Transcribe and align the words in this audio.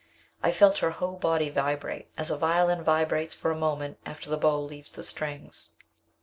I 0.41 0.49
felt 0.51 0.79
her 0.79 0.89
whole 0.89 1.15
body 1.17 1.51
vibrate, 1.51 2.07
as 2.17 2.31
a 2.31 2.35
violin 2.35 2.83
vibrates 2.83 3.35
for 3.35 3.51
a 3.51 3.55
moment 3.55 3.99
after 4.03 4.31
the 4.31 4.37
bow 4.37 4.59
leaves 4.59 4.91
the 4.91 5.03
strings. 5.03 5.73